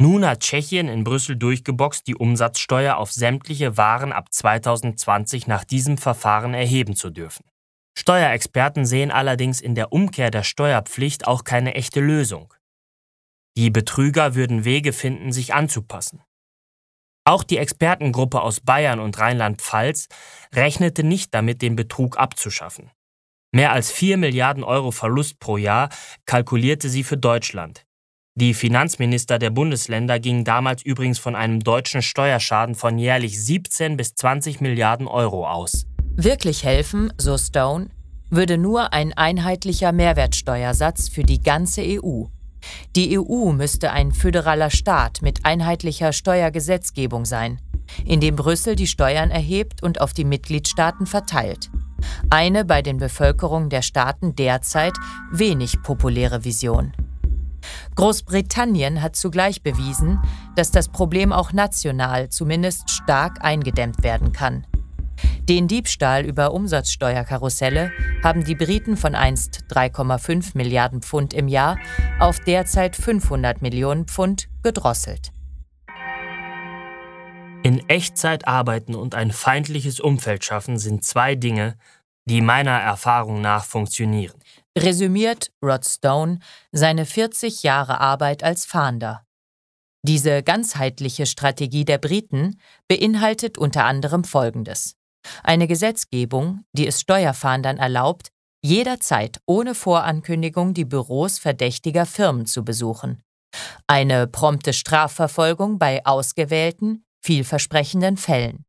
[0.00, 5.96] Nun hat Tschechien in Brüssel durchgeboxt, die Umsatzsteuer auf sämtliche Waren ab 2020 nach diesem
[5.96, 7.44] Verfahren erheben zu dürfen.
[7.96, 12.52] Steuerexperten sehen allerdings in der Umkehr der Steuerpflicht auch keine echte Lösung.
[13.56, 16.25] Die Betrüger würden Wege finden, sich anzupassen.
[17.28, 20.06] Auch die Expertengruppe aus Bayern und Rheinland-Pfalz
[20.54, 22.92] rechnete nicht damit, den Betrug abzuschaffen.
[23.52, 25.88] Mehr als 4 Milliarden Euro Verlust pro Jahr
[26.24, 27.84] kalkulierte sie für Deutschland.
[28.36, 34.14] Die Finanzminister der Bundesländer gingen damals übrigens von einem deutschen Steuerschaden von jährlich 17 bis
[34.14, 35.86] 20 Milliarden Euro aus.
[36.14, 37.88] Wirklich helfen, so Stone,
[38.30, 42.26] würde nur ein einheitlicher Mehrwertsteuersatz für die ganze EU.
[42.94, 47.60] Die EU müsste ein föderaler Staat mit einheitlicher Steuergesetzgebung sein,
[48.04, 51.70] in dem Brüssel die Steuern erhebt und auf die Mitgliedstaaten verteilt.
[52.30, 54.94] Eine bei den Bevölkerungen der Staaten derzeit
[55.32, 56.92] wenig populäre Vision.
[57.96, 60.20] Großbritannien hat zugleich bewiesen,
[60.54, 64.66] dass das Problem auch national zumindest stark eingedämmt werden kann.
[65.48, 71.78] Den Diebstahl über Umsatzsteuerkarusselle haben die Briten von einst 3,5 Milliarden Pfund im Jahr
[72.18, 75.32] auf derzeit 500 Millionen Pfund gedrosselt.
[77.62, 81.76] In Echtzeit arbeiten und ein feindliches Umfeld schaffen sind zwei Dinge,
[82.28, 84.38] die meiner Erfahrung nach funktionieren.
[84.76, 86.40] Resümiert Rod Stone
[86.72, 89.24] seine 40 Jahre Arbeit als Fahnder.
[90.02, 94.94] Diese ganzheitliche Strategie der Briten beinhaltet unter anderem Folgendes.
[95.42, 98.28] Eine Gesetzgebung, die es Steuerfahndern erlaubt,
[98.62, 103.22] jederzeit ohne Vorankündigung die Büros verdächtiger Firmen zu besuchen.
[103.86, 108.64] Eine prompte Strafverfolgung bei ausgewählten, vielversprechenden Fällen.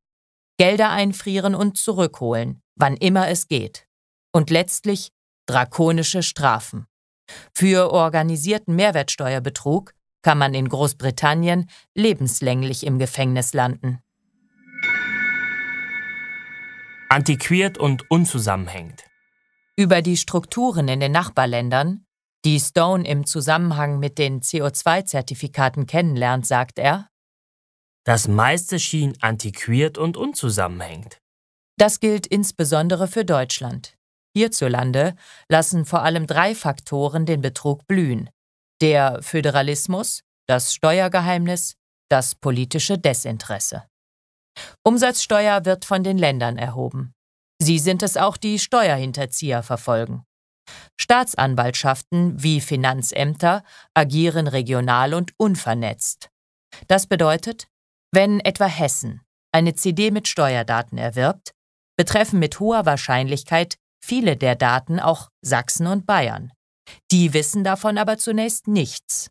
[0.57, 3.87] Gelder einfrieren und zurückholen, wann immer es geht.
[4.31, 5.11] Und letztlich
[5.47, 6.87] drakonische Strafen.
[7.53, 13.99] Für organisierten Mehrwertsteuerbetrug kann man in Großbritannien lebenslänglich im Gefängnis landen.
[17.09, 19.05] Antiquiert und unzusammenhängend.
[19.77, 22.05] Über die Strukturen in den Nachbarländern,
[22.43, 27.07] die Stone im Zusammenhang mit den CO2-Zertifikaten kennenlernt, sagt er,
[28.03, 31.19] das meiste schien antiquiert und unzusammenhängend.
[31.77, 33.97] Das gilt insbesondere für Deutschland.
[34.35, 35.15] Hierzulande
[35.49, 38.29] lassen vor allem drei Faktoren den Betrug blühen
[38.81, 41.75] der Föderalismus, das Steuergeheimnis,
[42.09, 43.83] das politische Desinteresse.
[44.83, 47.13] Umsatzsteuer wird von den Ländern erhoben.
[47.59, 50.23] Sie sind es auch, die Steuerhinterzieher verfolgen.
[50.99, 56.29] Staatsanwaltschaften wie Finanzämter agieren regional und unvernetzt.
[56.87, 57.67] Das bedeutet,
[58.11, 61.51] wenn etwa Hessen eine CD mit Steuerdaten erwirbt,
[61.97, 66.51] betreffen mit hoher Wahrscheinlichkeit viele der Daten auch Sachsen und Bayern.
[67.11, 69.29] Die wissen davon aber zunächst nichts.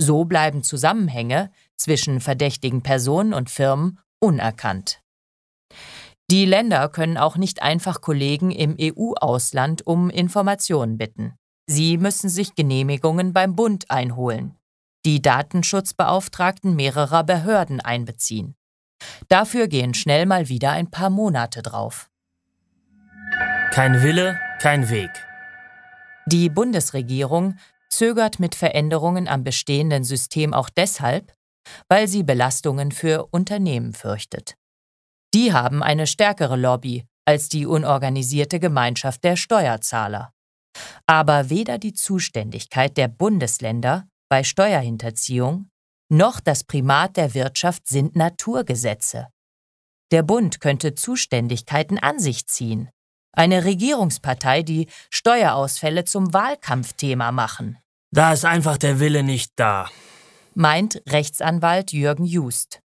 [0.00, 5.00] So bleiben Zusammenhänge zwischen verdächtigen Personen und Firmen unerkannt.
[6.30, 11.34] Die Länder können auch nicht einfach Kollegen im EU-Ausland um Informationen bitten.
[11.66, 14.56] Sie müssen sich Genehmigungen beim Bund einholen,
[15.04, 18.56] die Datenschutzbeauftragten mehrerer Behörden einbeziehen.
[19.28, 22.10] Dafür gehen schnell mal wieder ein paar Monate drauf.
[23.72, 25.10] Kein Wille, kein Weg.
[26.26, 27.56] Die Bundesregierung
[27.88, 31.32] zögert mit Veränderungen am bestehenden System auch deshalb,
[31.88, 34.54] weil sie Belastungen für Unternehmen fürchtet.
[35.34, 40.32] Die haben eine stärkere Lobby als die unorganisierte Gemeinschaft der Steuerzahler.
[41.06, 45.68] Aber weder die Zuständigkeit der Bundesländer bei Steuerhinterziehung
[46.10, 49.28] noch das Primat der Wirtschaft sind Naturgesetze.
[50.10, 52.88] Der Bund könnte Zuständigkeiten an sich ziehen.
[53.32, 57.76] Eine Regierungspartei, die Steuerausfälle zum Wahlkampfthema machen.
[58.10, 59.90] Da ist einfach der Wille nicht da,
[60.58, 62.80] meint Rechtsanwalt Jürgen Just,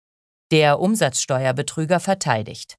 [0.52, 2.76] der Umsatzsteuerbetrüger verteidigt.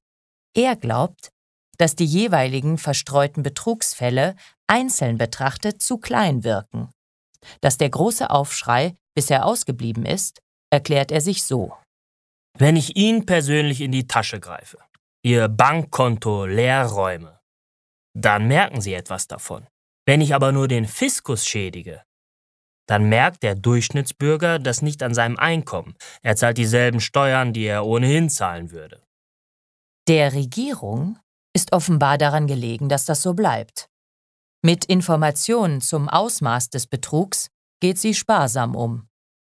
[0.55, 1.31] Er glaubt,
[1.77, 4.35] dass die jeweiligen verstreuten Betrugsfälle
[4.67, 6.89] einzeln betrachtet zu klein wirken.
[7.59, 10.39] Dass der große Aufschrei bisher ausgeblieben ist,
[10.71, 11.73] erklärt er sich so.
[12.57, 14.79] Wenn ich Ihnen persönlich in die Tasche greife,
[15.23, 17.41] Ihr Bankkonto leer räume,
[18.15, 19.67] dann merken sie etwas davon.
[20.05, 22.03] Wenn ich aber nur den Fiskus schädige,
[22.87, 25.95] dann merkt der Durchschnittsbürger das nicht an seinem Einkommen.
[26.21, 29.01] Er zahlt dieselben Steuern, die er ohnehin zahlen würde.
[30.07, 31.17] Der Regierung
[31.55, 33.89] ist offenbar daran gelegen, dass das so bleibt.
[34.63, 37.49] Mit Informationen zum Ausmaß des Betrugs
[37.81, 39.07] geht sie sparsam um.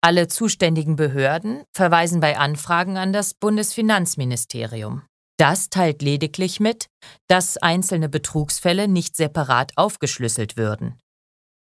[0.02, 5.04] Alle zuständigen Behörden verweisen bei Anfragen an das Bundesfinanzministerium.
[5.38, 6.88] Das teilt lediglich mit,
[7.28, 11.00] dass einzelne Betrugsfälle nicht separat aufgeschlüsselt würden.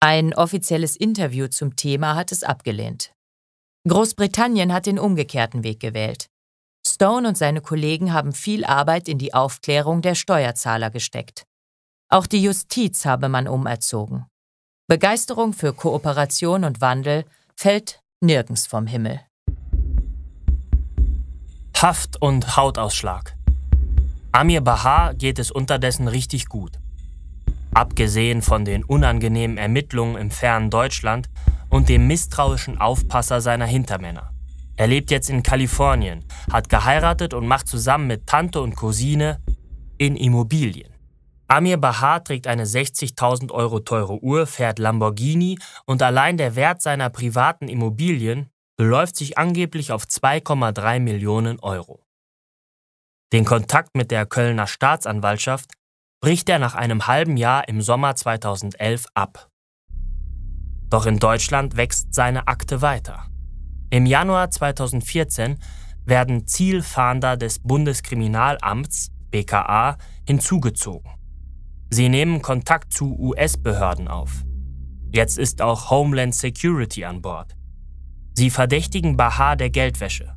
[0.05, 3.13] Ein offizielles Interview zum Thema hat es abgelehnt.
[3.89, 6.27] Großbritannien hat den umgekehrten Weg gewählt.
[6.85, 11.45] Stone und seine Kollegen haben viel Arbeit in die Aufklärung der Steuerzahler gesteckt.
[12.09, 14.27] Auch die Justiz habe man umerzogen.
[14.89, 17.25] Begeisterung für Kooperation und Wandel
[17.57, 19.21] fällt nirgends vom Himmel.
[21.77, 23.37] Haft und Hautausschlag.
[24.33, 26.82] Amir Bahar geht es unterdessen richtig gut.
[27.75, 31.29] Abgesehen von den unangenehmen Ermittlungen im fernen Deutschland
[31.71, 34.33] und dem misstrauischen Aufpasser seiner Hintermänner.
[34.77, 39.41] Er lebt jetzt in Kalifornien, hat geheiratet und macht zusammen mit Tante und Cousine
[39.97, 40.93] in Immobilien.
[41.49, 47.11] Amir Bahar trägt eine 60.000 Euro teure Uhr, fährt Lamborghini und allein der Wert seiner
[47.11, 52.07] privaten Immobilien beläuft sich angeblich auf 2,3 Millionen Euro.
[53.33, 55.73] Den Kontakt mit der Kölner Staatsanwaltschaft
[56.23, 59.51] bricht er nach einem halben Jahr im Sommer 2011 ab.
[60.89, 63.27] Doch in Deutschland wächst seine Akte weiter.
[63.91, 65.59] Im Januar 2014
[66.05, 71.11] werden Zielfahnder des Bundeskriminalamts BKA hinzugezogen.
[71.91, 74.45] Sie nehmen Kontakt zu US-Behörden auf.
[75.13, 77.57] Jetzt ist auch Homeland Security an Bord.
[78.35, 80.35] Sie verdächtigen Bahar der Geldwäsche.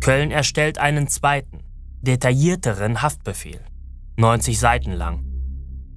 [0.00, 1.60] Köln erstellt einen zweiten,
[2.02, 3.64] detaillierteren Haftbefehl,
[4.16, 5.24] 90 Seiten lang.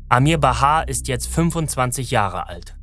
[0.10, 2.76] Amir Bahar ist jetzt 25 Jahre alt.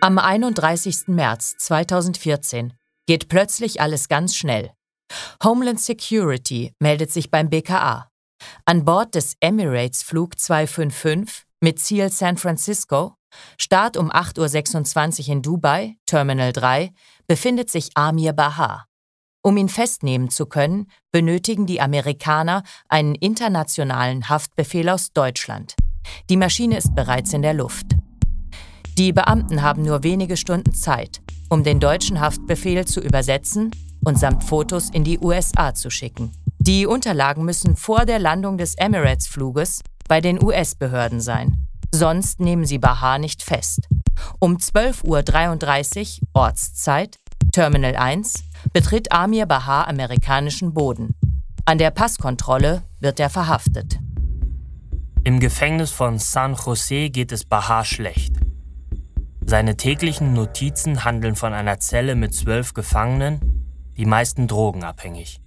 [0.00, 1.08] Am 31.
[1.08, 2.72] März 2014
[3.06, 4.72] geht plötzlich alles ganz schnell.
[5.44, 8.08] Homeland Security meldet sich beim BKA.
[8.64, 13.14] An Bord des Emirates Flug 255 mit Ziel San Francisco,
[13.58, 16.92] Start um 8.26 Uhr in Dubai, Terminal 3,
[17.26, 18.87] befindet sich Amir Bahar.
[19.42, 25.74] Um ihn festnehmen zu können, benötigen die Amerikaner einen internationalen Haftbefehl aus Deutschland.
[26.28, 27.86] Die Maschine ist bereits in der Luft.
[28.98, 33.70] Die Beamten haben nur wenige Stunden Zeit, um den deutschen Haftbefehl zu übersetzen
[34.04, 36.32] und samt Fotos in die USA zu schicken.
[36.58, 41.68] Die Unterlagen müssen vor der Landung des Emirates-Fluges bei den US-Behörden sein.
[41.94, 43.88] Sonst nehmen sie Bahar nicht fest.
[44.40, 47.18] Um 12.33 Uhr Ortszeit,
[47.52, 48.34] Terminal 1,
[48.72, 51.14] betritt Amir Bahar amerikanischen Boden.
[51.64, 53.98] An der Passkontrolle wird er verhaftet.
[55.24, 58.36] Im Gefängnis von San Jose geht es Bahar schlecht.
[59.44, 65.40] Seine täglichen Notizen handeln von einer Zelle mit zwölf Gefangenen, die meisten drogenabhängig.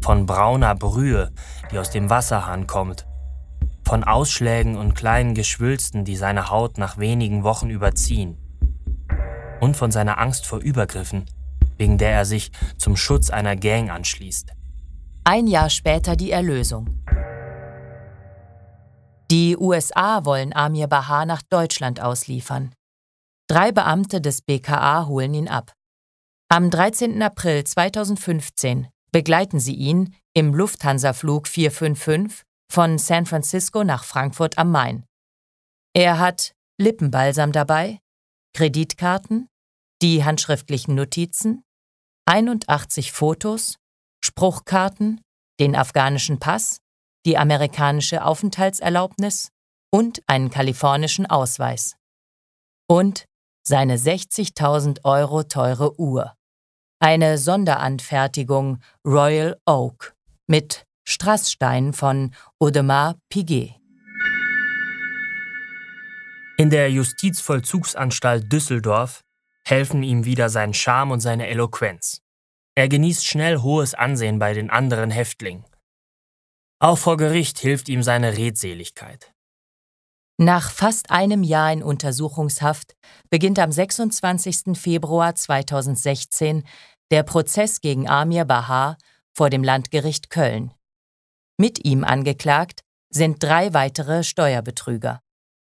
[0.00, 1.32] Von brauner Brühe,
[1.70, 3.08] die aus dem Wasserhahn kommt
[3.88, 8.36] von Ausschlägen und kleinen Geschwülsten, die seine Haut nach wenigen Wochen überziehen.
[9.60, 11.24] Und von seiner Angst vor Übergriffen,
[11.78, 14.52] wegen der er sich zum Schutz einer Gang anschließt.
[15.24, 17.04] Ein Jahr später die Erlösung.
[19.30, 22.72] Die USA wollen Amir Bahar nach Deutschland ausliefern.
[23.46, 25.72] Drei Beamte des BKA holen ihn ab.
[26.50, 27.20] Am 13.
[27.22, 35.04] April 2015 begleiten sie ihn im Lufthansa-Flug 455 von San Francisco nach Frankfurt am Main.
[35.94, 38.00] Er hat Lippenbalsam dabei,
[38.54, 39.48] Kreditkarten,
[40.00, 41.64] die handschriftlichen Notizen,
[42.28, 43.78] 81 Fotos,
[44.22, 45.22] Spruchkarten,
[45.58, 46.76] den afghanischen Pass,
[47.24, 49.48] die amerikanische Aufenthaltserlaubnis
[49.90, 51.96] und einen kalifornischen Ausweis.
[52.86, 53.24] Und
[53.66, 56.34] seine 60.000 Euro teure Uhr.
[57.00, 60.14] Eine Sonderanfertigung Royal Oak
[60.46, 63.74] mit Strassstein von Audemars Piguet.
[66.58, 69.22] In der Justizvollzugsanstalt Düsseldorf
[69.68, 72.22] helfen ihm wieder sein Charme und seine Eloquenz.
[72.74, 75.64] Er genießt schnell hohes Ansehen bei den anderen Häftlingen.
[76.80, 79.32] Auch vor Gericht hilft ihm seine Redseligkeit.
[80.40, 82.96] Nach fast einem Jahr in Untersuchungshaft
[83.28, 84.78] beginnt am 26.
[84.78, 86.62] Februar 2016
[87.10, 88.96] der Prozess gegen Amir Bahar
[89.34, 90.72] vor dem Landgericht Köln.
[91.56, 95.20] Mit ihm angeklagt sind drei weitere Steuerbetrüger.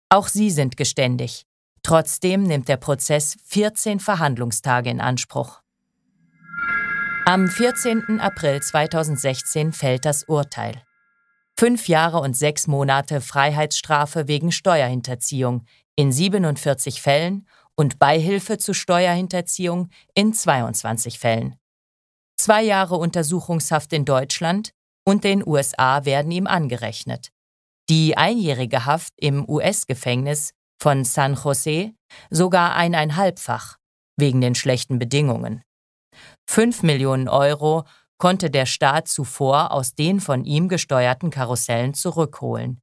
[0.09, 1.45] Auch sie sind geständig.
[1.83, 5.61] Trotzdem nimmt der Prozess 14 Verhandlungstage in Anspruch.
[7.25, 8.19] Am 14.
[8.19, 10.81] April 2016 fällt das Urteil.
[11.57, 15.65] Fünf Jahre und sechs Monate Freiheitsstrafe wegen Steuerhinterziehung
[15.95, 21.55] in 47 Fällen und Beihilfe zu Steuerhinterziehung in 22 Fällen.
[22.37, 24.73] Zwei Jahre Untersuchungshaft in Deutschland
[25.05, 27.29] und den USA werden ihm angerechnet.
[27.89, 30.53] Die einjährige Haft im US-Gefängnis
[30.83, 31.93] von San Jose
[32.29, 33.77] sogar eineinhalbfach
[34.17, 35.63] wegen den schlechten Bedingungen.
[36.45, 37.85] Fünf Millionen Euro
[38.17, 42.81] konnte der Staat zuvor aus den von ihm gesteuerten Karussellen zurückholen.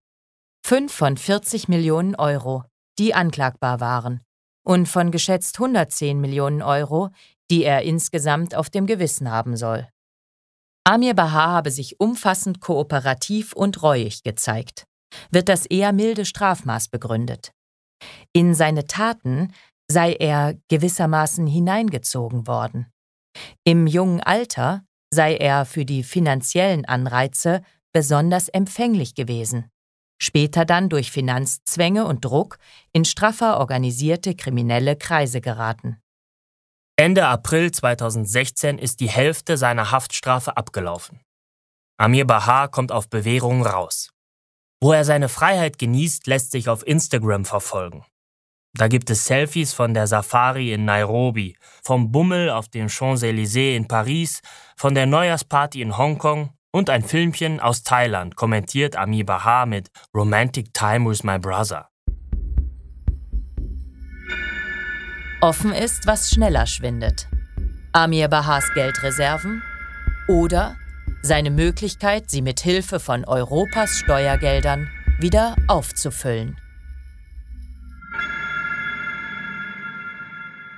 [0.64, 2.64] Fünf von 40 Millionen Euro,
[2.98, 4.22] die anklagbar waren,
[4.66, 7.10] und von geschätzt 110 Millionen Euro,
[7.50, 9.86] die er insgesamt auf dem Gewissen haben soll.
[10.84, 14.86] Amir Bahar habe sich umfassend kooperativ und reuig gezeigt,
[15.30, 17.52] wird das eher milde Strafmaß begründet.
[18.32, 19.52] In seine Taten
[19.90, 22.86] sei er gewissermaßen hineingezogen worden.
[23.64, 29.70] Im jungen Alter sei er für die finanziellen Anreize besonders empfänglich gewesen,
[30.22, 32.58] später dann durch Finanzzwänge und Druck
[32.92, 36.00] in straffer organisierte kriminelle Kreise geraten.
[36.96, 41.20] Ende April 2016 ist die Hälfte seiner Haftstrafe abgelaufen.
[41.98, 44.10] Amir Bahar kommt auf Bewährung raus.
[44.82, 48.02] Wo er seine Freiheit genießt, lässt sich auf Instagram verfolgen.
[48.72, 53.88] Da gibt es Selfies von der Safari in Nairobi, vom Bummel auf den Champs-Élysées in
[53.88, 54.40] Paris,
[54.76, 60.72] von der Neujahrsparty in Hongkong und ein Filmchen aus Thailand, kommentiert Amir Bahar mit Romantic
[60.72, 61.90] Time with My Brother.
[65.42, 67.28] Offen ist, was schneller schwindet.
[67.92, 69.62] Amir Bahas Geldreserven
[70.28, 70.76] oder
[71.22, 74.88] seine Möglichkeit, sie mit Hilfe von Europas Steuergeldern
[75.18, 76.56] wieder aufzufüllen.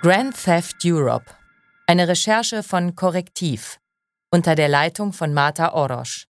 [0.02, 1.26] Grand Theft Europe.
[1.86, 3.78] Eine Recherche von Korrektiv
[4.32, 6.26] unter der Leitung von Marta Orosch.